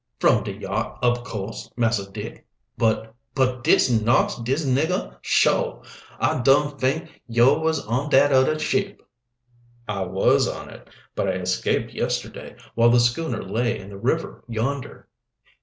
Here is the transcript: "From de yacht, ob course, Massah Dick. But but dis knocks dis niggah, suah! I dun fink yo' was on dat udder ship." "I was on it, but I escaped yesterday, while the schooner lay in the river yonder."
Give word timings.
"From 0.17 0.43
de 0.43 0.53
yacht, 0.53 0.97
ob 1.03 1.23
course, 1.23 1.69
Massah 1.77 2.09
Dick. 2.11 2.47
But 2.75 3.13
but 3.35 3.63
dis 3.63 3.87
knocks 3.87 4.35
dis 4.37 4.65
niggah, 4.65 5.19
suah! 5.21 5.79
I 6.19 6.41
dun 6.41 6.79
fink 6.79 7.21
yo' 7.27 7.59
was 7.59 7.85
on 7.85 8.09
dat 8.09 8.31
udder 8.31 8.57
ship." 8.57 9.07
"I 9.87 10.01
was 10.05 10.47
on 10.47 10.69
it, 10.71 10.89
but 11.13 11.27
I 11.27 11.33
escaped 11.33 11.93
yesterday, 11.93 12.55
while 12.73 12.89
the 12.89 12.99
schooner 12.99 13.43
lay 13.47 13.77
in 13.77 13.89
the 13.89 13.97
river 13.99 14.43
yonder." 14.47 15.07